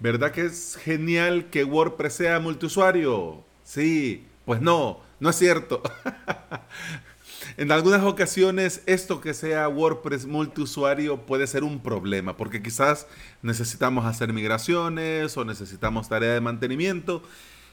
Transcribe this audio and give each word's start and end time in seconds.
¿Verdad 0.00 0.30
que 0.30 0.46
es 0.46 0.76
genial 0.76 1.50
que 1.50 1.64
WordPress 1.64 2.14
sea 2.14 2.38
multiusuario? 2.38 3.44
Sí, 3.64 4.24
pues 4.44 4.60
no, 4.60 5.00
no 5.18 5.30
es 5.30 5.36
cierto. 5.36 5.82
en 7.56 7.72
algunas 7.72 8.04
ocasiones 8.04 8.82
esto 8.86 9.20
que 9.20 9.34
sea 9.34 9.68
WordPress 9.68 10.26
multiusuario 10.26 11.22
puede 11.26 11.48
ser 11.48 11.64
un 11.64 11.80
problema, 11.80 12.36
porque 12.36 12.62
quizás 12.62 13.08
necesitamos 13.42 14.06
hacer 14.06 14.32
migraciones 14.32 15.36
o 15.36 15.44
necesitamos 15.44 16.08
tarea 16.08 16.32
de 16.34 16.40
mantenimiento. 16.40 17.22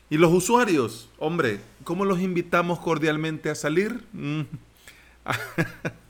Y 0.10 0.18
los 0.18 0.34
usuarios, 0.34 1.10
hombre, 1.20 1.60
¿cómo 1.84 2.06
los 2.06 2.20
invitamos 2.20 2.80
cordialmente 2.80 3.52
a 3.52 3.56
salir? 3.56 4.04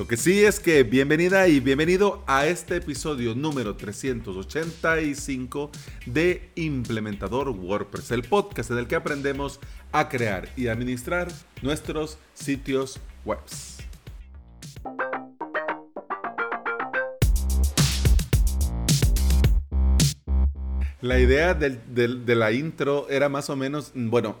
Mm. 0.00 0.02
Lo 0.02 0.06
que 0.08 0.16
sí 0.16 0.44
es 0.44 0.60
que 0.60 0.82
bienvenida 0.82 1.46
y 1.46 1.60
bienvenido 1.60 2.24
a 2.26 2.46
este 2.46 2.76
episodio 2.76 3.34
número 3.34 3.76
385 3.76 5.70
de 6.06 6.48
Implementador 6.54 7.50
WordPress, 7.50 8.10
el 8.10 8.22
podcast 8.22 8.70
en 8.70 8.78
el 8.78 8.86
que 8.86 8.96
aprendemos 8.96 9.60
a 9.92 10.08
crear 10.08 10.48
y 10.56 10.68
administrar 10.68 11.28
nuestros 11.60 12.16
sitios 12.32 12.98
web. 13.26 13.40
La 21.02 21.18
idea 21.18 21.54
de 21.54 22.34
la 22.34 22.52
intro 22.52 23.06
era 23.10 23.28
más 23.28 23.50
o 23.50 23.56
menos, 23.56 23.92
bueno, 23.94 24.36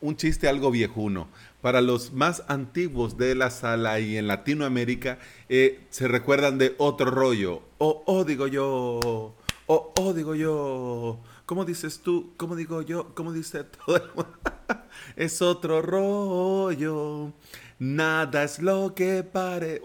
un 0.00 0.16
chiste 0.16 0.48
algo 0.48 0.70
viejuno. 0.70 1.28
Para 1.60 1.80
los 1.80 2.12
más 2.12 2.42
antiguos 2.48 3.16
de 3.16 3.34
la 3.34 3.50
sala 3.50 3.98
y 4.00 4.16
en 4.16 4.26
Latinoamérica, 4.26 5.18
eh, 5.48 5.80
se 5.90 6.08
recuerdan 6.08 6.58
de 6.58 6.74
otro 6.78 7.10
rollo. 7.10 7.62
Oh, 7.78 8.02
oh, 8.06 8.24
digo 8.24 8.46
yo. 8.46 9.34
Oh, 9.66 9.92
oh, 9.98 10.12
digo 10.12 10.34
yo. 10.34 11.20
¿Cómo 11.46 11.64
dices 11.64 12.00
tú? 12.00 12.32
¿Cómo 12.36 12.56
digo 12.56 12.82
yo? 12.82 13.14
¿Cómo 13.14 13.32
dice 13.32 13.64
todo 13.64 13.96
el 13.96 14.08
mundo? 14.14 14.38
es 15.16 15.40
otro 15.40 15.80
rollo. 15.80 17.32
Nada 17.78 18.44
es 18.44 18.60
lo 18.60 18.94
que 18.94 19.22
pare. 19.22 19.80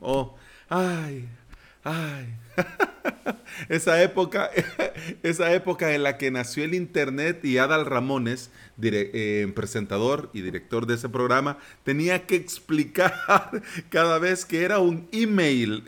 Oh, 0.00 0.34
ay, 0.68 1.28
ay. 1.82 2.36
esa 3.68 4.02
época, 4.02 4.50
esa 5.22 5.52
época 5.52 5.94
en 5.94 6.02
la 6.02 6.18
que 6.18 6.30
nació 6.30 6.64
el 6.64 6.74
Internet 6.74 7.44
y 7.44 7.58
Adal 7.58 7.86
Ramones, 7.86 8.50
eh, 8.82 9.50
presentador 9.54 10.30
y 10.32 10.40
director 10.40 10.86
de 10.86 10.94
ese 10.94 11.08
programa, 11.08 11.58
tenía 11.84 12.26
que 12.26 12.36
explicar 12.36 13.14
cada 13.90 14.18
vez 14.18 14.44
que 14.44 14.62
era 14.62 14.78
un 14.78 15.08
email. 15.12 15.84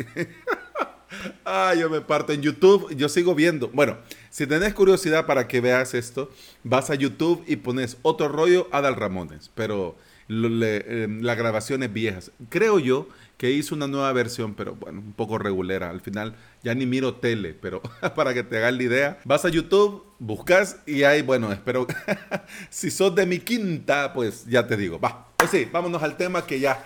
ah, 1.45 1.75
yo 1.75 1.91
me 1.91 2.01
parto 2.01 2.33
en 2.33 2.43
YouTube, 2.43 2.95
yo 2.95 3.09
sigo 3.09 3.35
viendo. 3.35 3.69
Bueno, 3.69 3.99
si 4.31 4.47
tenés 4.47 4.75
curiosidad 4.75 5.27
para 5.27 5.49
que 5.49 5.61
veas 5.61 5.95
esto, 5.95 6.31
vas 6.63 6.91
a 6.91 6.95
YouTube 6.95 7.45
y 7.47 7.57
pones 7.57 7.99
otro 8.03 8.29
rollo 8.29 8.69
Adal 8.73 8.97
Ramones, 8.97 9.51
pero 9.55 9.97
eh, 10.29 11.07
las 11.21 11.37
grabaciones 11.37 11.93
viejas. 11.93 12.33
Creo 12.49 12.79
yo 12.79 13.09
que 13.37 13.51
hizo 13.51 13.75
una 13.75 13.87
nueva 13.87 14.13
versión, 14.13 14.55
pero 14.55 14.75
bueno, 14.75 15.01
un 15.01 15.13
poco 15.13 15.39
regulera. 15.39 15.91
Al 15.91 16.01
final 16.01 16.35
ya 16.63 16.75
ni 16.75 16.87
miro 16.87 17.15
tele, 17.17 17.55
pero 17.55 17.83
para 18.15 18.35
que 18.35 18.43
te 18.43 18.59
hagas 18.59 18.75
la 18.75 18.83
idea, 18.83 19.19
vas 19.25 19.45
a 19.45 19.49
YouTube, 19.49 20.05
buscas 20.19 20.79
y 20.87 21.03
ahí, 21.03 21.23
bueno, 21.23 21.53
espero, 21.53 21.87
si 22.71 22.91
sos 22.91 23.15
de 23.15 23.27
mi 23.27 23.39
quinta, 23.39 24.13
pues 24.13 24.47
ya 24.47 24.67
te 24.67 24.77
digo, 24.77 24.99
va. 24.99 25.29
Pues 25.37 25.51
sí, 25.51 25.69
vámonos 25.71 26.03
al 26.03 26.17
tema 26.17 26.47
que 26.47 26.61
ya, 26.61 26.83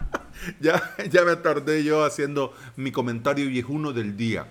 ya, 0.60 0.94
ya 1.10 1.24
me 1.24 1.36
tardé 1.36 1.82
yo 1.82 2.04
haciendo 2.04 2.52
mi 2.76 2.92
comentario 2.92 3.48
viejuno 3.48 3.92
del 3.92 4.16
día. 4.16 4.46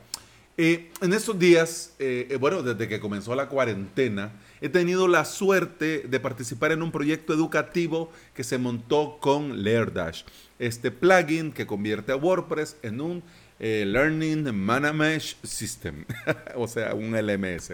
Eh, 0.57 0.89
en 1.01 1.11
estos 1.11 1.37
días, 1.37 1.93
eh, 1.99 2.27
eh, 2.29 2.37
bueno, 2.37 2.63
desde 2.63 2.87
que 2.87 3.01
comenzó 3.01 3.35
la 3.35 3.49
cuarentena, 3.49 4.31
he 4.61 4.69
tenido 4.69 5.09
la 5.09 5.25
suerte 5.25 6.05
de 6.07 6.19
participar 6.21 6.71
en 6.71 6.81
un 6.81 6.93
proyecto 6.93 7.33
educativo 7.33 8.09
que 8.33 8.45
se 8.45 8.57
montó 8.57 9.17
con 9.19 9.63
LearnDash, 9.63 10.23
este 10.57 10.91
plugin 10.91 11.51
que 11.51 11.67
convierte 11.67 12.13
a 12.13 12.15
WordPress 12.15 12.77
en 12.83 13.01
un 13.01 13.23
Learning 13.59 14.55
Management 14.55 15.21
System, 15.43 16.05
o 16.55 16.67
sea, 16.69 16.93
un 16.93 17.13
LMS. 17.15 17.73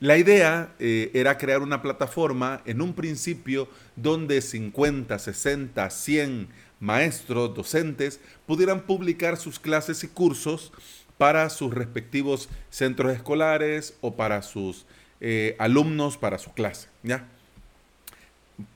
La 0.00 0.16
idea 0.16 0.74
era 0.78 1.36
crear 1.36 1.60
una 1.60 1.82
plataforma 1.82 2.62
en 2.64 2.80
un 2.80 2.94
principio 2.94 3.68
donde 3.94 4.40
50, 4.40 5.18
60, 5.18 5.90
100 5.90 6.48
maestros, 6.80 7.54
docentes 7.54 8.20
pudieran 8.46 8.82
publicar 8.82 9.36
sus 9.36 9.58
clases 9.58 10.02
y 10.04 10.08
cursos 10.08 10.72
para 11.18 11.50
sus 11.50 11.74
respectivos 11.74 12.48
centros 12.70 13.12
escolares 13.12 13.94
o 14.00 14.14
para 14.14 14.40
sus 14.42 14.86
eh, 15.20 15.56
alumnos, 15.58 16.16
para 16.16 16.38
su 16.38 16.52
clase. 16.52 16.88
¿ya? 17.02 17.26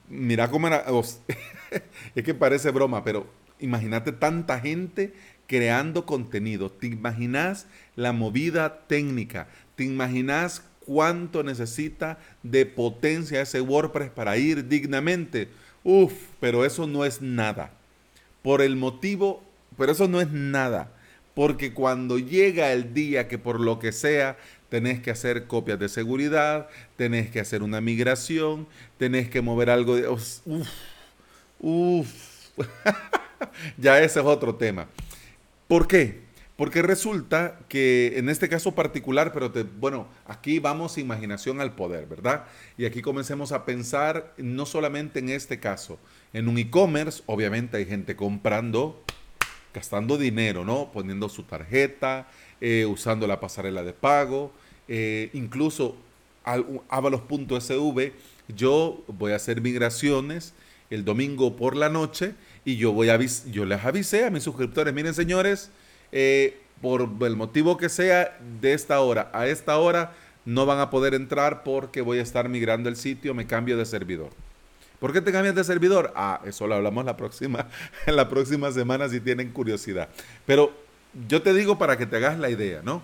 Mira 0.09 0.51
cómo 0.51 0.67
era, 0.67 0.85
es 2.15 2.25
que 2.25 2.35
parece 2.35 2.71
broma, 2.71 3.05
pero 3.05 3.27
imagínate 3.61 4.13
tanta 4.13 4.59
gente 4.59 5.15
creando 5.47 6.05
contenido. 6.05 6.71
¿Te 6.71 6.89
imaginas 6.89 7.67
la 7.95 8.13
movida 8.13 8.81
técnica? 8.89 9.47
¿Te 9.77 9.85
imaginas 9.85 10.65
cuánto 10.85 11.45
necesita 11.45 12.19
de 12.43 12.67
potencia 12.67 13.41
ese 13.41 13.61
WordPress 13.61 14.11
para 14.11 14.37
ir 14.37 14.67
dignamente? 14.67 15.49
Uf, 15.85 16.13
pero 16.41 16.65
eso 16.65 16.89
no 16.89 17.05
es 17.05 17.23
nada. 17.23 17.71
Por 18.43 18.63
el 18.63 18.75
motivo, 18.75 19.45
pero 19.79 19.93
eso 19.93 20.09
no 20.09 20.21
es 20.21 20.31
nada 20.33 20.91
porque 21.35 21.73
cuando 21.73 22.19
llega 22.19 22.73
el 22.73 22.95
día 22.95 23.29
que 23.29 23.39
por 23.39 23.61
lo 23.61 23.79
que 23.79 23.93
sea 23.93 24.37
tenés 24.69 25.01
que 25.01 25.11
hacer 25.11 25.47
copias 25.47 25.79
de 25.79 25.89
seguridad, 25.89 26.69
tenés 26.97 27.31
que 27.31 27.41
hacer 27.41 27.63
una 27.63 27.81
migración, 27.81 28.67
tenés 28.97 29.29
que 29.29 29.43
mover 29.43 29.69
algo 29.69 29.97
de... 29.97 30.09
Uf, 30.09 30.39
uf. 31.61 32.09
ya 33.77 34.01
ese 34.01 34.21
es 34.21 34.27
otro 34.27 34.55
tema. 34.55 34.89
¿Por 35.69 35.87
qué? 35.87 36.23
Porque 36.57 36.81
resulta 36.81 37.59
que 37.69 38.15
en 38.17 38.29
este 38.29 38.49
caso 38.49 38.75
particular, 38.75 39.33
pero 39.33 39.53
bueno, 39.79 40.07
aquí 40.27 40.59
vamos 40.59 40.97
imaginación 40.97 41.61
al 41.61 41.75
poder, 41.75 42.07
¿verdad? 42.07 42.45
Y 42.79 42.85
aquí 42.85 43.03
comencemos 43.03 43.53
a 43.53 43.65
pensar 43.65 44.33
no 44.37 44.65
solamente 44.65 45.19
en 45.19 45.31
este 45.31 45.61
caso, 45.61 45.99
en 46.33 46.49
un 46.49 46.59
e-commerce, 46.59 47.23
obviamente 47.27 47.79
hay 47.79 47.87
gente 47.87 48.17
comprando 48.17 49.03
gastando 49.75 50.19
dinero, 50.19 50.65
¿no? 50.65 50.91
Poniendo 50.93 51.29
su 51.29 51.45
tarjeta, 51.45 52.29
eh, 52.61 52.87
usando 52.87 53.27
la 53.27 53.41
pasarela 53.41 53.83
de 53.83 53.93
pago, 53.93 54.53
eh, 54.89 55.31
incluso 55.33 55.97
avalos.sv, 56.89 58.13
yo 58.49 59.05
voy 59.07 59.33
a 59.33 59.37
hacer 59.37 59.61
migraciones 59.61 60.55
el 60.91 61.05
domingo 61.05 61.57
por 61.57 61.77
la 61.77 61.89
noche 61.89 62.35
y 62.65 62.77
yo, 62.77 62.93
voy 62.93 63.09
a 63.09 63.19
yo 63.19 63.65
les 63.65 63.85
avisé 63.85 64.27
a 64.27 64.31
mis 64.31 64.43
suscriptores, 64.43 64.93
miren 64.93 65.15
señores, 65.15 65.71
eh, 66.11 66.59
por 66.83 67.09
el 67.21 67.37
motivo 67.37 67.77
que 67.77 67.89
sea, 67.89 68.39
de 68.61 68.75
esta 68.75 69.01
hora 69.01 69.31
a 69.33 69.47
esta 69.47 69.79
hora 69.79 70.13
no 70.45 70.67
van 70.67 70.81
a 70.81 70.91
poder 70.91 71.15
entrar 71.15 71.63
porque 71.63 72.01
voy 72.01 72.19
a 72.19 72.23
estar 72.23 72.49
migrando 72.49 72.89
el 72.89 72.97
sitio, 72.97 73.33
me 73.33 73.47
cambio 73.47 73.77
de 73.77 73.87
servidor. 73.87 74.31
¿Por 75.03 75.13
qué 75.13 75.21
te 75.21 75.33
cambias 75.33 75.57
de 75.57 75.65
servidor? 75.65 76.13
Ah, 76.15 76.41
eso 76.45 76.65
lo 76.69 76.77
hablamos 76.77 77.05
la 77.05 77.17
próxima, 77.17 77.67
en 78.07 78.15
la 78.15 78.29
próxima 78.29 78.71
semana 78.71 79.09
si 79.09 79.19
tienen 79.19 79.51
curiosidad. 79.51 80.09
Pero 80.47 80.73
yo 81.29 81.43
te 81.43 81.53
digo 81.55 81.77
para 81.77 81.99
que 81.99 82.07
te 82.07 82.19
hagas 82.19 82.39
la 82.39 82.51
idea, 82.51 82.83
¿no? 82.85 83.03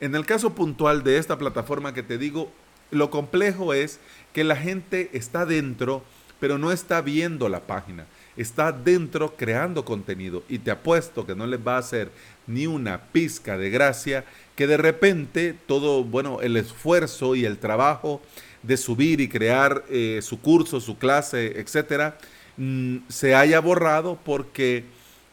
En 0.00 0.16
el 0.16 0.26
caso 0.26 0.56
puntual 0.56 1.04
de 1.04 1.18
esta 1.18 1.38
plataforma 1.38 1.94
que 1.94 2.02
te 2.02 2.18
digo, 2.18 2.50
lo 2.90 3.10
complejo 3.10 3.74
es 3.74 4.00
que 4.32 4.42
la 4.42 4.56
gente 4.56 5.08
está 5.12 5.46
dentro, 5.46 6.02
pero 6.40 6.58
no 6.58 6.72
está 6.72 7.00
viendo 7.00 7.48
la 7.48 7.60
página. 7.60 8.06
Está 8.36 8.72
dentro 8.72 9.36
creando 9.36 9.84
contenido 9.84 10.42
y 10.48 10.58
te 10.58 10.72
apuesto 10.72 11.26
que 11.26 11.36
no 11.36 11.46
les 11.46 11.64
va 11.64 11.76
a 11.76 11.78
hacer 11.78 12.10
ni 12.48 12.66
una 12.66 13.02
pizca 13.12 13.56
de 13.56 13.70
gracia 13.70 14.24
que 14.56 14.66
de 14.66 14.78
repente 14.78 15.54
todo, 15.68 16.02
bueno, 16.02 16.40
el 16.40 16.56
esfuerzo 16.56 17.36
y 17.36 17.44
el 17.44 17.58
trabajo 17.58 18.20
de 18.62 18.76
subir 18.76 19.20
y 19.20 19.28
crear 19.28 19.84
eh, 19.88 20.20
su 20.22 20.40
curso, 20.40 20.80
su 20.80 20.98
clase, 20.98 21.60
etcétera, 21.60 22.18
mm, 22.56 22.98
se 23.08 23.34
haya 23.34 23.60
borrado 23.60 24.18
porque 24.24 24.84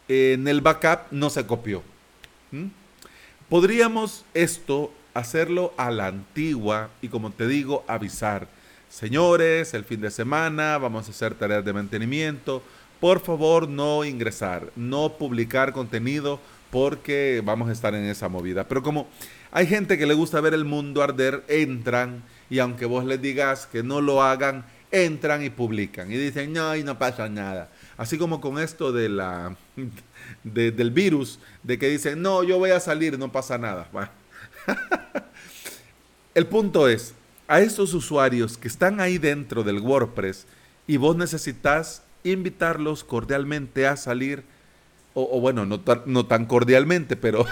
en 0.08 0.48
el 0.48 0.62
backup 0.62 1.12
no 1.12 1.30
se 1.30 1.46
copió. 1.46 1.84
Podríamos 3.50 4.25
esto 4.34 4.92
hacerlo 5.14 5.74
a 5.78 5.92
la 5.92 6.08
antigua 6.08 6.90
y 7.02 7.08
como 7.08 7.31
te 7.31 7.48
digo, 7.48 7.84
avisar. 7.88 8.48
Señores, 8.90 9.74
el 9.74 9.86
fin 9.86 10.02
de 10.02 10.12
semana 10.12 10.78
vamos 10.78 11.08
a 11.08 11.12
hacer 11.12 11.34
tareas 11.34 11.66
de 11.66 11.74
mantenimiento. 11.74 12.62
Por 13.00 13.19
favor, 13.19 13.68
no 13.68 14.06
ingresar, 14.06 14.72
no 14.76 15.14
publicar 15.14 15.74
contenido 15.74 16.40
porque 16.72 17.42
vamos 17.44 17.69
a 17.69 17.72
estar 17.72 17.94
en 17.96 18.06
esa 18.06 18.30
movida. 18.30 18.68
Pero 18.68 18.81
como 18.81 19.08
hay 19.52 19.68
gente 19.68 19.98
que 19.98 20.06
le 20.06 20.14
gusta 20.14 20.42
ver 20.42 20.54
el 20.54 20.66
mundo 20.66 21.04
arder, 21.04 21.44
entran 21.48 22.24
y 22.54 22.60
aunque 22.60 22.86
vos 22.86 23.04
les 23.04 23.20
digas 23.20 23.66
que 23.66 23.82
no 23.82 24.00
lo 24.00 24.22
hagan, 24.22 24.64
entran 24.92 25.44
y 25.44 25.50
publican 25.50 26.12
y 26.12 26.18
dicen, 26.18 26.54
no, 26.54 26.76
y 26.76 26.84
no 26.84 27.00
pasa 27.00 27.28
nada. 27.28 27.72
Así 27.98 28.20
como 28.20 28.40
con 28.42 28.60
esto 28.60 28.92
de 28.92 29.10
la, 29.10 29.56
del 30.44 30.92
virus, 30.92 31.40
de 31.64 31.80
que 31.80 31.90
dicen, 31.90 32.22
no, 32.22 32.44
yo 32.44 32.60
voy 32.60 32.70
a 32.70 32.80
salir, 32.80 33.18
no 33.18 33.32
pasa 33.32 33.58
nada. 33.58 33.90
El 36.36 36.46
punto 36.46 36.88
es, 36.88 37.16
a 37.48 37.60
estos 37.60 37.96
usuarios 37.96 38.56
que 38.56 38.68
están 38.68 39.02
ahí 39.02 39.18
dentro 39.18 39.64
del 39.64 39.80
WordPress 39.80 40.46
y 40.86 40.98
vos 40.98 41.16
necesitas 41.16 42.04
invitarlos 42.24 43.04
cordialmente 43.04 43.88
a 43.88 43.98
salir, 43.98 44.44
o, 45.16 45.42
bueno, 45.42 45.66
no, 45.66 45.82
no, 46.06 46.26
tan 46.28 46.46
cordialmente, 46.46 47.16
pero 47.16 47.48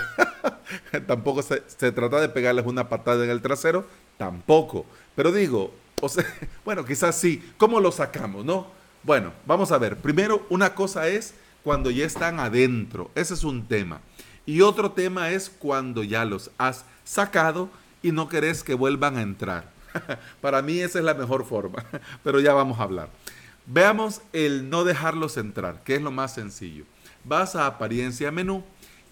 tampoco 1.07 1.41
se, 1.41 1.63
se, 1.65 1.91
trata 1.91 2.21
de 2.21 2.29
pegarles 2.29 2.67
una 2.67 2.87
patada 2.87 3.23
en 3.23 3.31
el 3.31 3.41
trasero, 3.41 3.87
tampoco. 4.21 4.85
Pero 5.15 5.31
digo, 5.31 5.73
bueno, 6.65 6.85
quizás 6.85 7.15
sí, 7.15 7.43
¿cómo 7.57 7.79
lo 7.79 7.91
sacamos, 7.91 8.45
no? 8.45 8.67
Bueno, 9.01 9.33
vamos 9.47 9.71
a 9.71 9.79
ver, 9.79 9.97
primero 9.97 10.45
una 10.51 10.75
cosa 10.75 11.07
es 11.07 11.33
cuando 11.63 11.89
ya 11.89 12.05
están 12.05 12.39
adentro, 12.39 13.09
ese 13.15 13.33
es 13.33 13.43
un 13.43 13.65
tema. 13.65 13.99
Y 14.45 14.61
otro 14.61 14.91
tema 14.91 15.31
es 15.31 15.49
cuando 15.49 16.03
ya 16.03 16.23
los 16.23 16.51
has 16.59 16.85
sacado 17.03 17.71
y 18.03 18.11
no 18.11 18.29
querés 18.29 18.61
que 18.61 18.75
vuelvan 18.75 19.17
a 19.17 19.23
entrar. 19.23 19.71
Para 20.41 20.61
mí 20.61 20.77
esa 20.79 20.99
es 20.99 21.05
la 21.05 21.15
mejor 21.15 21.43
forma, 21.43 21.83
pero 22.23 22.39
ya 22.39 22.53
vamos 22.53 22.79
a 22.79 22.83
hablar. 22.83 23.09
Veamos 23.65 24.21
el 24.33 24.69
no 24.69 24.83
dejarlos 24.83 25.35
entrar, 25.37 25.81
que 25.83 25.95
es 25.95 26.01
lo 26.03 26.11
más 26.11 26.35
sencillo. 26.35 26.83
Vas 27.23 27.55
a 27.55 27.65
apariencia 27.65 28.31
menú 28.31 28.63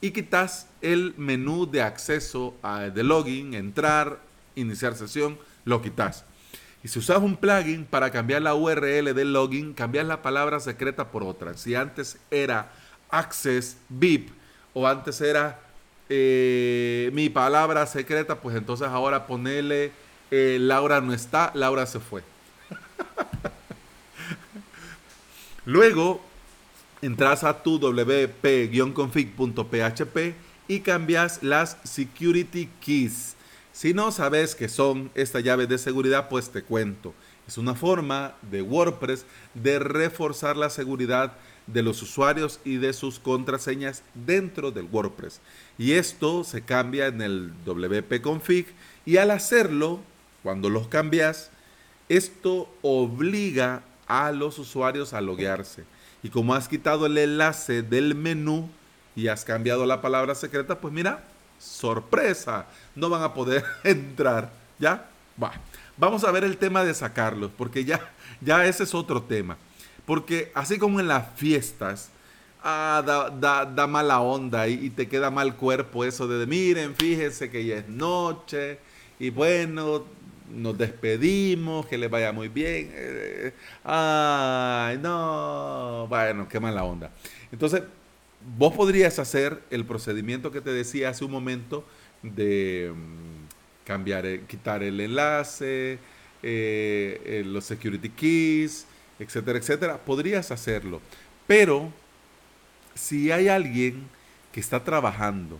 y 0.02 0.12
quitas 0.12 0.68
el 0.82 1.16
menú 1.18 1.66
de 1.66 1.82
acceso 1.82 2.54
de 2.94 3.04
login, 3.04 3.56
entrar, 3.56 4.29
iniciar 4.56 4.96
sesión, 4.96 5.38
lo 5.66 5.82
quitas. 5.82 6.26
Y 6.84 6.88
si 6.88 7.00
usas 7.00 7.18
un 7.18 7.36
plugin 7.36 7.86
para 7.86 8.12
cambiar 8.12 8.42
la 8.42 8.56
URL 8.56 9.14
del 9.14 9.34
login, 9.34 9.74
cambias 9.74 10.08
la 10.08 10.22
palabra 10.22 10.60
secreta 10.60 11.12
por 11.12 11.24
otra. 11.24 11.58
Si 11.58 11.76
antes 11.76 12.18
era 12.32 12.72
access 13.10 13.78
VIP 13.90 14.30
o 14.74 14.88
antes 14.88 15.20
era 15.20 15.60
eh, 16.08 17.10
mi 17.14 17.30
palabra 17.30 17.86
secreta, 17.86 18.40
pues 18.40 18.56
entonces 18.56 18.88
ahora 18.88 19.28
ponele 19.28 19.92
eh, 20.32 20.58
Laura 20.60 21.02
no 21.02 21.14
está, 21.14 21.52
Laura 21.54 21.86
se 21.86 22.00
fue. 22.00 22.24
Luego 25.66 26.22
entras 27.02 27.44
a 27.44 27.62
tu 27.62 27.78
wp-config.php 27.80 30.34
y 30.68 30.80
cambias 30.82 31.42
las 31.44 31.78
security 31.84 32.70
keys. 32.80 33.36
Si 33.80 33.94
no 33.94 34.12
sabes 34.12 34.56
qué 34.56 34.68
son 34.68 35.10
estas 35.16 35.42
llaves 35.42 35.70
de 35.70 35.78
seguridad, 35.78 36.28
pues 36.28 36.50
te 36.50 36.64
cuento. 36.64 37.14
Es 37.48 37.58
una 37.58 37.76
forma 37.76 38.36
de 38.52 38.62
WordPress 38.62 39.24
de 39.54 39.80
reforzar 39.80 40.58
la 40.58 40.70
seguridad 40.70 41.32
de 41.66 41.82
los 41.82 42.02
usuarios 42.02 42.60
y 42.66 42.76
de 42.76 42.92
sus 42.92 43.20
contraseñas 43.20 44.04
dentro 44.16 44.72
del 44.72 44.90
WordPress. 44.92 45.40
Y 45.78 45.94
esto 45.94 46.44
se 46.44 46.62
cambia 46.62 47.08
en 47.08 47.22
el 47.22 47.54
WP 47.64 48.22
config 48.22 48.68
y 49.06 49.16
al 49.16 49.32
hacerlo, 49.32 50.02
cuando 50.44 50.70
los 50.70 50.90
cambias, 50.90 51.50
esto 52.10 52.70
obliga 52.82 53.84
a 54.08 54.34
los 54.34 54.60
usuarios 54.60 55.14
a 55.14 55.22
loguearse. 55.22 55.86
Y 56.22 56.32
como 56.32 56.54
has 56.54 56.68
quitado 56.68 57.06
el 57.06 57.18
enlace 57.18 57.82
del 57.82 58.14
menú 58.14 58.70
y 59.16 59.30
has 59.30 59.46
cambiado 59.46 59.86
la 59.86 60.02
palabra 60.02 60.36
secreta, 60.36 60.82
pues 60.82 60.94
mira, 60.94 61.29
sorpresa, 61.60 62.66
no 62.96 63.10
van 63.10 63.22
a 63.22 63.34
poder 63.34 63.64
entrar. 63.84 64.52
¿Ya? 64.80 65.10
Va. 65.42 65.52
Vamos 65.98 66.24
a 66.24 66.32
ver 66.32 66.46
el 66.46 66.58
tema 66.58 66.84
de 66.86 66.94
sacarlos, 66.94 67.52
porque 67.58 67.84
ya, 67.84 68.00
ya 68.42 68.66
ese 68.66 68.84
es 68.84 68.96
otro 68.96 69.24
tema. 69.24 69.58
Porque 70.06 70.52
así 70.56 70.80
como 70.80 71.00
en 71.00 71.08
las 71.08 71.26
fiestas, 71.36 72.10
ah, 72.64 73.04
da, 73.06 73.88
mala 73.88 74.22
onda 74.22 74.68
y, 74.68 74.90
te 74.90 75.08
queda 75.08 75.30
mal 75.30 75.56
cuerpo 75.56 76.06
eso 76.06 76.28
de, 76.28 76.48
miren, 76.48 76.96
fíjense 76.96 77.50
que 77.50 77.66
ya 77.66 77.76
es 77.76 77.90
noche 77.90 78.80
y 79.20 79.30
bueno, 79.30 80.06
nos 80.50 80.78
despedimos, 80.78 81.86
que 81.86 81.98
les 81.98 82.10
vaya 82.10 82.32
muy 82.32 82.48
bien. 82.48 82.92
Eh, 82.94 83.54
ay, 83.84 84.98
no, 85.00 86.08
bueno, 86.08 86.48
qué 86.48 86.60
mala 86.60 86.86
onda. 86.86 87.12
Entonces, 87.52 87.84
vos 88.58 88.74
podrías 88.74 89.20
hacer 89.20 89.62
el 89.70 89.86
procedimiento 89.86 90.52
que 90.52 90.62
te 90.62 90.72
decía 90.72 91.10
hace 91.10 91.26
un 91.26 91.32
momento 91.32 91.86
de 92.24 92.94
mm, 92.94 93.86
cambiar, 93.86 94.40
quitar 94.42 94.84
el 94.84 95.00
enlace, 95.00 96.00
eh, 96.42 97.22
eh, 97.26 97.44
los 97.46 97.66
security 97.66 98.10
keys, 98.10 98.86
etcétera, 99.20 99.60
etcétera. 99.60 99.98
Podrías 99.98 100.52
hacerlo. 100.52 101.02
Pero 101.48 101.92
si 102.96 103.32
hay 103.32 103.48
alguien 103.48 104.08
que 104.52 104.60
está 104.60 104.84
trabajando, 104.84 105.60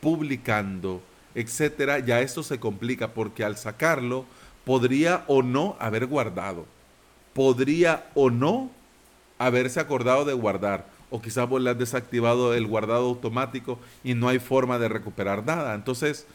publicando, 0.00 1.02
etcétera, 1.34 1.98
ya 1.98 2.20
esto 2.20 2.42
se 2.42 2.58
complica 2.58 3.12
porque 3.12 3.44
al 3.44 3.56
sacarlo 3.56 4.24
podría 4.64 5.24
o 5.26 5.42
no 5.42 5.76
haber 5.78 6.06
guardado. 6.06 6.66
Podría 7.34 8.10
o 8.14 8.30
no 8.30 8.70
haberse 9.38 9.80
acordado 9.80 10.24
de 10.24 10.32
guardar 10.34 10.86
o 11.10 11.20
quizás 11.20 11.48
vos 11.48 11.60
le 11.60 11.70
has 11.70 11.78
desactivado 11.78 12.54
el 12.54 12.66
guardado 12.66 13.06
automático 13.06 13.78
y 14.04 14.14
no 14.14 14.28
hay 14.28 14.38
forma 14.38 14.78
de 14.78 14.88
recuperar 14.88 15.44
nada. 15.44 15.74
Entonces, 15.74 16.26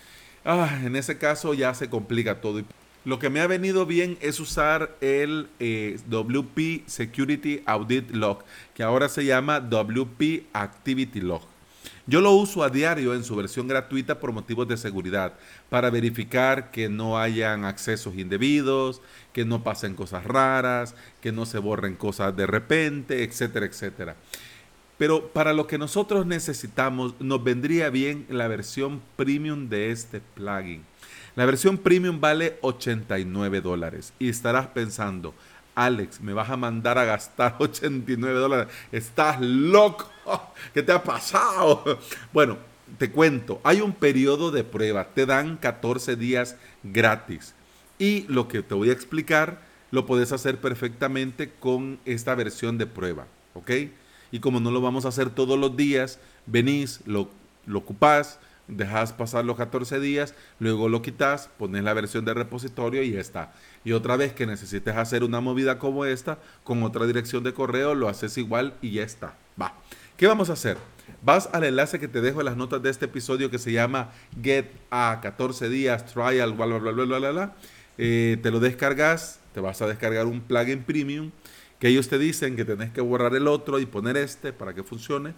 ah, 0.44 0.80
en 0.84 0.96
ese 0.96 1.18
caso 1.18 1.54
ya 1.54 1.74
se 1.74 1.90
complica 1.90 2.42
todo. 2.42 2.62
Lo 3.06 3.20
que 3.20 3.30
me 3.30 3.40
ha 3.40 3.48
venido 3.48 3.86
bien 3.86 4.18
es 4.20 4.40
usar 4.40 4.96
el 5.00 5.48
eh, 5.60 6.00
WP 6.08 6.88
Security 6.88 7.62
Audit 7.66 8.10
Log, 8.12 8.44
que 8.74 8.82
ahora 8.82 9.10
se 9.10 9.26
llama 9.26 9.60
WP 9.60 10.48
Activity 10.54 11.22
Log. 11.22 11.44
Yo 12.08 12.22
lo 12.22 12.32
uso 12.32 12.64
a 12.64 12.70
diario 12.70 13.16
en 13.16 13.24
su 13.24 13.36
versión 13.36 13.68
gratuita 13.68 14.20
por 14.20 14.32
motivos 14.32 14.68
de 14.68 14.78
seguridad, 14.78 15.34
para 15.70 15.90
verificar 15.90 16.70
que 16.70 16.90
no 16.90 17.18
hayan 17.18 17.66
accesos 17.66 18.16
indebidos, 18.16 19.02
que 19.34 19.46
no 19.46 19.64
pasen 19.64 19.96
cosas 19.96 20.24
raras, 20.24 20.96
que 21.22 21.32
no 21.32 21.46
se 21.46 21.58
borren 21.58 21.96
cosas 21.96 22.36
de 22.36 22.46
repente, 22.46 23.24
etcétera, 23.24 23.66
etcétera. 23.66 24.16
Pero 24.98 25.28
para 25.30 25.54
lo 25.54 25.68
que 25.68 25.78
nosotros 25.78 26.26
necesitamos, 26.26 27.16
nos 27.20 27.44
vendría 27.44 27.90
bien 27.90 28.26
la 28.30 28.48
versión 28.48 29.02
premium 29.16 29.68
de 29.68 29.92
este 29.92 30.22
plugin. 30.22 30.84
La 31.36 31.46
versión 31.46 31.78
premium 31.78 32.22
vale 32.22 32.58
89 32.62 33.60
dólares. 33.60 34.14
Y 34.20 34.30
estarás 34.30 34.68
pensando, 34.68 35.34
Alex, 35.76 36.22
me 36.22 36.32
vas 36.32 36.50
a 36.50 36.56
mandar 36.56 36.98
a 36.98 37.04
gastar 37.04 37.56
89 37.60 38.40
dólares. 38.40 38.74
Estás 38.92 39.42
loco. 39.42 40.10
¿Qué 40.74 40.82
te 40.82 40.92
ha 40.92 41.04
pasado? 41.04 42.00
Bueno, 42.34 42.58
te 42.98 43.12
cuento, 43.12 43.60
hay 43.64 43.82
un 43.82 43.92
periodo 43.92 44.52
de 44.52 44.64
prueba. 44.64 45.10
Te 45.14 45.26
dan 45.26 45.58
14 45.58 46.16
días 46.16 46.56
gratis. 46.84 47.54
Y 48.00 48.26
lo 48.28 48.48
que 48.48 48.62
te 48.62 48.76
voy 48.76 48.90
a 48.90 48.94
explicar, 48.94 49.60
lo 49.92 50.06
puedes 50.06 50.32
hacer 50.32 50.60
perfectamente 50.60 51.52
con 51.60 52.00
esta 52.06 52.34
versión 52.36 52.78
de 52.78 52.86
prueba. 52.86 53.28
¿Ok? 53.54 53.72
Y 54.32 54.40
como 54.40 54.60
no 54.60 54.72
lo 54.72 54.82
vamos 54.82 55.06
a 55.06 55.10
hacer 55.10 55.30
todos 55.30 55.58
los 55.58 55.76
días, 55.76 56.20
venís, 56.46 57.02
lo, 57.06 57.30
lo 57.66 57.80
ocupás, 57.80 58.40
dejas 58.68 59.14
pasar 59.14 59.46
los 59.46 59.58
14 59.58 60.00
días, 60.00 60.34
luego 60.60 60.90
lo 60.90 61.02
quitas, 61.02 61.50
pones 61.58 61.84
la 61.84 61.94
versión 61.94 62.26
de 62.26 62.34
repositorio 62.34 63.04
y 63.04 63.12
ya 63.12 63.20
está. 63.20 63.54
Y 63.84 63.92
otra 63.92 64.18
vez 64.18 64.34
que 64.34 64.46
necesites 64.46 64.96
hacer 64.96 65.24
una 65.24 65.42
movida 65.42 65.78
como 65.78 66.06
esta, 66.06 66.40
con 66.64 66.84
otra 66.84 67.06
dirección 67.06 67.44
de 67.44 67.54
correo, 67.54 67.96
lo 67.96 68.10
haces 68.10 68.38
igual 68.38 68.74
y 68.82 68.92
ya 68.92 69.04
está. 69.04 69.36
Va. 69.62 69.74
¿Qué 70.18 70.28
vamos 70.28 70.50
a 70.50 70.54
hacer? 70.54 70.78
Vas 71.22 71.50
al 71.54 71.64
enlace 71.64 72.00
que 72.00 72.08
te 72.08 72.22
dejo 72.22 72.40
en 72.40 72.46
las 72.46 72.58
notas 72.58 72.82
de 72.82 72.90
este 72.90 73.06
episodio 73.06 73.52
que 73.52 73.60
se 73.60 73.72
llama 73.72 74.12
Get 74.42 74.68
a 74.90 75.20
14 75.22 75.70
días 75.70 76.06
trial, 76.06 76.54
bla, 76.54 76.66
bla, 76.66 76.78
bla, 76.80 76.92
bla, 76.92 77.20
bla, 77.20 77.32
bla. 77.32 77.54
Eh, 77.98 78.38
te 78.42 78.52
lo 78.52 78.60
descargas, 78.60 79.40
te 79.54 79.60
vas 79.60 79.82
a 79.82 79.88
descargar 79.88 80.26
un 80.26 80.42
plugin 80.42 80.84
premium 80.84 81.32
que 81.80 81.90
ellos 81.90 82.08
te 82.08 82.18
dicen 82.18 82.56
que 82.56 82.66
tenés 82.66 82.92
que 82.92 83.02
borrar 83.02 83.36
el 83.36 83.48
otro 83.48 83.80
y 83.80 83.86
poner 83.86 84.18
este 84.18 84.54
para 84.54 84.74
que 84.74 84.84
funcione. 84.84 85.34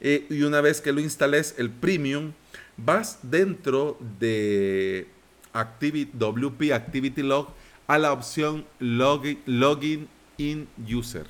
Eh, 0.00 0.26
y 0.30 0.42
una 0.42 0.60
vez 0.60 0.80
que 0.80 0.92
lo 0.92 1.00
instales, 1.00 1.54
el 1.58 1.70
premium, 1.70 2.32
vas 2.76 3.18
dentro 3.22 3.98
de 4.18 5.06
WP 5.52 6.72
Activity 6.72 7.22
Log 7.22 7.48
a 7.86 7.98
la 7.98 8.12
opción 8.12 8.64
Login, 8.78 10.08
in 10.38 10.68
User. 10.90 11.26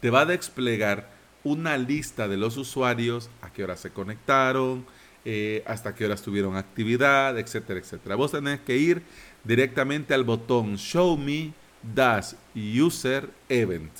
Te 0.00 0.10
va 0.10 0.22
a 0.22 0.26
desplegar 0.26 1.10
una 1.44 1.78
lista 1.78 2.26
de 2.26 2.36
los 2.36 2.56
usuarios, 2.56 3.30
a 3.40 3.52
qué 3.52 3.64
hora 3.64 3.76
se 3.76 3.90
conectaron, 3.90 4.84
eh, 5.24 5.62
hasta 5.66 5.94
qué 5.94 6.06
horas 6.06 6.22
tuvieron 6.22 6.56
actividad, 6.56 7.38
etcétera, 7.38 7.78
etcétera. 7.78 8.16
Vos 8.16 8.32
tenés 8.32 8.60
que 8.60 8.76
ir 8.76 9.02
directamente 9.44 10.14
al 10.14 10.24
botón 10.24 10.76
Show 10.76 11.16
Me 11.16 11.52
das 11.82 12.36
user 12.54 13.30
event. 13.48 13.92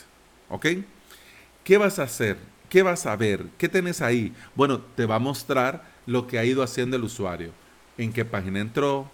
¿Ok? 0.49 0.67
¿Qué 1.65 1.79
vas 1.79 1.99
a 1.99 2.05
hacer? 2.05 2.37
¿Qué 2.69 2.83
vas 2.83 3.07
a 3.07 3.17
ver? 3.17 3.47
¿Qué 3.59 3.69
tenés 3.69 4.01
ahí? 4.01 4.33
Bueno, 4.55 4.81
te 4.81 5.07
va 5.07 5.17
a 5.17 5.21
mostrar 5.21 5.85
lo 6.07 6.27
que 6.27 6.39
ha 6.39 6.45
ido 6.45 6.63
haciendo 6.63 6.97
el 6.97 7.05
usuario. 7.05 7.53
En 7.99 8.13
qué 8.13 8.25
página 8.25 8.61
entró, 8.61 9.11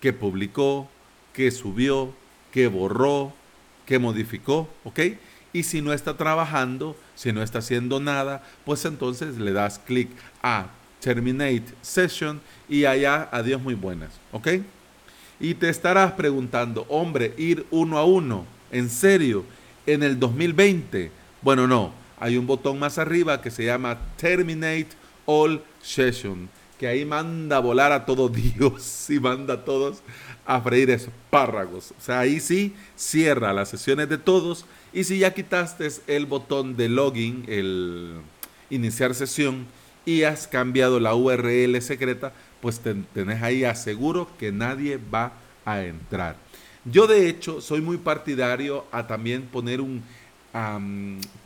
qué 0.00 0.12
publicó, 0.12 0.88
qué 1.32 1.50
subió, 1.50 2.14
qué 2.52 2.66
borró, 2.66 3.32
qué 3.86 3.98
modificó. 3.98 4.68
¿Ok? 4.84 5.00
Y 5.52 5.62
si 5.62 5.80
no 5.80 5.92
está 5.92 6.16
trabajando, 6.16 6.96
si 7.14 7.32
no 7.32 7.42
está 7.42 7.60
haciendo 7.60 8.00
nada, 8.00 8.44
pues 8.64 8.84
entonces 8.84 9.38
le 9.38 9.52
das 9.52 9.78
clic 9.78 10.10
a 10.42 10.68
Terminate 11.00 11.64
Session 11.80 12.40
y 12.68 12.84
allá 12.84 13.28
adiós 13.32 13.60
muy 13.62 13.74
buenas. 13.74 14.10
¿Ok? 14.32 14.48
Y 15.40 15.54
te 15.54 15.68
estarás 15.68 16.12
preguntando, 16.12 16.84
hombre, 16.88 17.34
ir 17.36 17.66
uno 17.70 17.98
a 17.98 18.04
uno, 18.04 18.44
¿en 18.72 18.90
serio? 18.90 19.44
¿En 19.86 20.02
el 20.02 20.18
2020? 20.18 21.12
Bueno, 21.42 21.66
no. 21.66 21.92
Hay 22.20 22.36
un 22.36 22.46
botón 22.46 22.78
más 22.78 22.98
arriba 22.98 23.40
que 23.40 23.50
se 23.50 23.64
llama 23.64 23.98
Terminate 24.16 24.88
All 25.24 25.62
Session, 25.80 26.48
que 26.78 26.88
ahí 26.88 27.04
manda 27.04 27.58
a 27.58 27.60
volar 27.60 27.92
a 27.92 28.04
todo 28.04 28.28
Dios 28.28 29.08
y 29.08 29.20
manda 29.20 29.54
a 29.54 29.64
todos 29.64 30.02
a 30.44 30.60
freír 30.60 30.90
espárragos. 30.90 31.92
O 31.92 32.00
sea, 32.00 32.20
ahí 32.20 32.40
sí 32.40 32.74
cierra 32.96 33.52
las 33.52 33.68
sesiones 33.68 34.08
de 34.08 34.18
todos. 34.18 34.64
Y 34.92 35.04
si 35.04 35.18
ya 35.18 35.34
quitaste 35.34 35.86
el 36.06 36.26
botón 36.26 36.76
de 36.76 36.88
login, 36.88 37.44
el 37.46 38.14
iniciar 38.70 39.14
sesión, 39.14 39.66
y 40.06 40.22
has 40.22 40.48
cambiado 40.48 41.00
la 41.00 41.14
URL 41.14 41.80
secreta, 41.82 42.32
pues 42.60 42.80
tenés 42.80 43.42
ahí 43.42 43.64
aseguro 43.64 44.28
que 44.38 44.52
nadie 44.52 44.98
va 45.12 45.32
a 45.64 45.82
entrar. 45.82 46.36
Yo 46.84 47.06
de 47.06 47.28
hecho 47.28 47.60
soy 47.60 47.80
muy 47.80 47.98
partidario 47.98 48.84
a 48.90 49.06
también 49.06 49.42
poner 49.42 49.80
un 49.80 50.02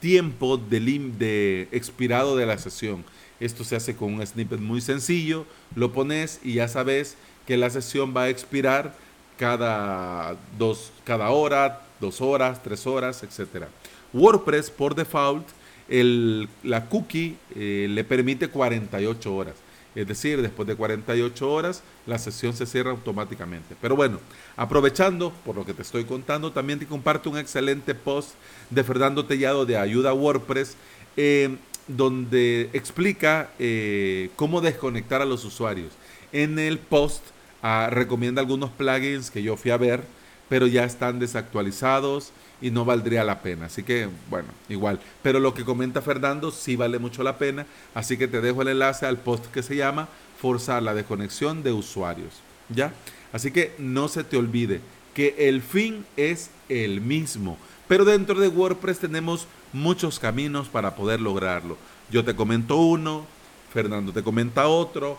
tiempo 0.01 0.57
de, 0.57 0.81
de 1.19 1.69
expirado 1.73 2.37
de 2.37 2.47
la 2.47 2.59
sesión. 2.59 3.05
Esto 3.41 3.65
se 3.65 3.75
hace 3.77 3.97
con 3.97 4.15
un 4.15 4.27
snippet 4.27 4.61
muy 4.61 4.81
sencillo, 4.81 5.45
lo 5.75 5.93
pones 5.93 6.41
y 6.45 6.55
ya 6.55 6.69
sabes 6.69 7.17
que 7.47 7.57
la 7.57 7.69
sesión 7.71 8.15
va 8.17 8.23
a 8.23 8.29
expirar 8.29 8.95
cada, 9.37 10.37
dos, 10.57 10.93
cada 11.05 11.31
hora, 11.31 11.83
dos 12.01 12.21
horas, 12.21 12.63
tres 12.63 12.87
horas, 12.87 13.23
etc. 13.25 13.67
WordPress 14.13 14.71
por 14.71 14.95
default, 14.95 15.47
el, 15.89 16.49
la 16.63 16.89
cookie 16.89 17.37
eh, 17.57 17.87
le 17.91 18.05
permite 18.05 18.49
48 18.49 19.35
horas. 19.35 19.55
Es 19.95 20.07
decir, 20.07 20.41
después 20.41 20.67
de 20.67 20.75
48 20.75 21.51
horas, 21.51 21.83
la 22.07 22.19
sesión 22.19 22.55
se 22.55 22.67
cierra 22.67 22.91
automáticamente. 22.91 23.77
Pero 23.81 23.95
bueno, 23.95 24.21
aprovechando 24.57 25.33
por 25.45 25.57
lo 25.57 25.67
que 25.67 25.75
te 25.75 25.83
estoy 25.83 26.05
contando, 26.05 26.53
también 26.53 26.79
te 26.79 26.87
comparto 26.87 27.31
un 27.31 27.39
excelente 27.39 27.95
post 27.95 28.31
de 28.71 28.85
Fernando 28.85 29.27
Tellado 29.27 29.67
de 29.67 29.77
Ayuda 29.77 30.15
WordPress, 30.15 30.77
eh, 31.17 31.57
donde 31.89 32.71
explica 32.73 33.51
eh, 33.59 34.31
cómo 34.37 34.61
desconectar 34.61 35.21
a 35.21 35.27
los 35.27 35.45
usuarios. 35.45 35.93
En 36.33 36.59
el 36.59 36.79
post 36.79 37.23
ah, 37.63 37.89
recomienda 37.91 38.41
algunos 38.41 38.71
plugins 38.71 39.31
que 39.31 39.43
yo 39.43 39.57
fui 39.57 39.71
a 39.71 39.77
ver, 39.77 40.03
pero 40.49 40.67
ya 40.67 40.85
están 40.85 41.19
desactualizados 41.19 42.33
y 42.63 42.71
no 42.71 42.85
valdría 42.85 43.25
la 43.25 43.43
pena. 43.43 43.67
Así 43.67 43.83
que, 43.83 44.09
bueno, 44.31 44.49
igual. 44.69 45.01
Pero 45.23 45.41
lo 45.41 45.53
que 45.53 45.65
comenta 45.65 46.01
Fernando 46.01 46.51
sí 46.51 46.77
vale 46.77 46.99
mucho 46.99 47.23
la 47.23 47.37
pena. 47.37 47.67
Así 47.93 48.17
que 48.17 48.29
te 48.29 48.41
dejo 48.41 48.63
el 48.63 48.69
enlace 48.69 49.05
al 49.05 49.19
post 49.19 49.47
que 49.47 49.63
se 49.63 49.77
llama 49.77 50.09
Forzar 50.41 50.83
la 50.83 50.95
desconexión 50.95 51.63
de 51.63 51.73
usuarios. 51.73 52.41
¿Ya? 52.69 52.95
Así 53.33 53.51
que 53.51 53.75
no 53.79 54.09
se 54.09 54.25
te 54.25 54.37
olvide 54.37 54.81
que 55.13 55.35
el 55.49 55.61
fin 55.61 56.07
es 56.17 56.51
el 56.69 57.01
mismo. 57.01 57.59
Pero 57.89 58.05
dentro 58.05 58.39
de 58.41 58.49
WordPress 58.49 59.01
tenemos 59.01 59.47
muchos 59.73 60.19
caminos 60.19 60.69
para 60.69 60.95
poder 60.95 61.21
lograrlo. 61.21 61.77
Yo 62.11 62.25
te 62.25 62.35
comento 62.35 62.77
uno, 62.77 63.27
Fernando 63.73 64.13
te 64.13 64.23
comenta 64.23 64.69
otro. 64.69 65.19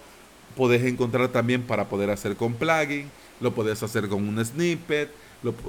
Podés 0.55 0.83
encontrar 0.83 1.27
también 1.29 1.63
para 1.63 1.89
poder 1.89 2.09
hacer 2.09 2.35
con 2.35 2.53
plugin, 2.53 3.09
lo 3.41 3.53
podés 3.53 3.81
hacer 3.83 4.07
con 4.07 4.27
un 4.27 4.43
snippet, 4.43 5.09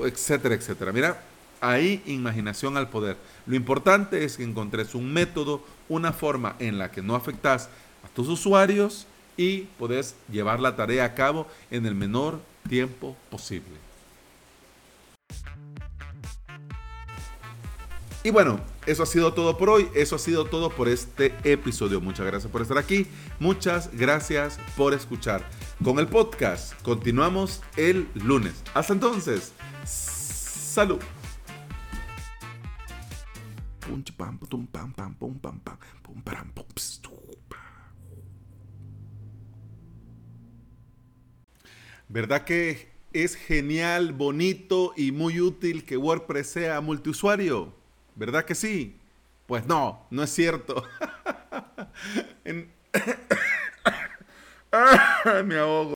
etcétera, 0.04 0.54
etcétera. 0.54 0.92
Mira, 0.92 1.22
Ahí 1.60 2.02
imaginación 2.06 2.76
al 2.76 2.88
poder. 2.88 3.16
Lo 3.46 3.56
importante 3.56 4.24
es 4.24 4.36
que 4.36 4.44
encontres 4.44 4.94
un 4.94 5.12
método, 5.12 5.62
una 5.88 6.12
forma 6.12 6.56
en 6.58 6.78
la 6.78 6.90
que 6.90 7.02
no 7.02 7.14
afectas 7.14 7.68
a 8.04 8.08
tus 8.08 8.28
usuarios 8.28 9.06
y 9.36 9.62
puedes 9.78 10.14
llevar 10.30 10.60
la 10.60 10.76
tarea 10.76 11.04
a 11.04 11.14
cabo 11.14 11.46
en 11.70 11.86
el 11.86 11.94
menor 11.94 12.40
tiempo 12.68 13.16
posible. 13.30 13.84
Y 18.22 18.30
bueno, 18.30 18.58
eso 18.86 19.02
ha 19.02 19.06
sido 19.06 19.34
todo 19.34 19.58
por 19.58 19.68
hoy, 19.68 19.86
eso 19.94 20.16
ha 20.16 20.18
sido 20.18 20.46
todo 20.46 20.70
por 20.70 20.88
este 20.88 21.34
episodio. 21.44 22.00
Muchas 22.00 22.24
gracias 22.24 22.50
por 22.50 22.62
estar 22.62 22.78
aquí, 22.78 23.06
muchas 23.38 23.90
gracias 23.92 24.58
por 24.78 24.94
escuchar. 24.94 25.44
Con 25.82 25.98
el 25.98 26.06
podcast 26.06 26.72
continuamos 26.80 27.60
el 27.76 28.08
lunes. 28.14 28.54
Hasta 28.72 28.94
entonces, 28.94 29.52
salud. 29.84 31.00
¿Verdad 42.08 42.44
que 42.44 42.92
es 43.12 43.36
genial, 43.36 44.12
bonito 44.12 44.92
y 44.96 45.12
muy 45.12 45.40
útil 45.40 45.84
que 45.84 45.96
WordPress 45.96 46.46
sea 46.48 46.80
multiusuario? 46.80 47.74
¿Verdad 48.14 48.44
que 48.44 48.54
sí? 48.54 48.96
Pues 49.46 49.66
no, 49.66 50.06
no 50.10 50.22
es 50.22 50.30
cierto. 50.30 50.84
Me 55.44 55.58
ahogo. 55.58 55.92